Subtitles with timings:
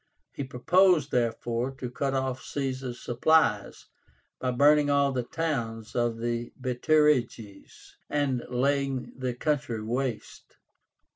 [0.33, 3.85] He proposed, therefore, to cut off Caesar's supplies
[4.39, 10.57] by burning all the towns of the Bituriges, and laying the country waste.